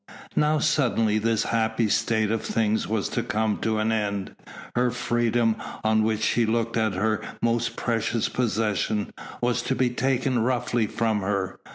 [0.35, 4.35] Now suddenly this happy state of things was to come to an end;
[4.75, 9.11] her freedom, on which she looked as her most precious possession,
[9.41, 11.59] was to be taken roughly from her.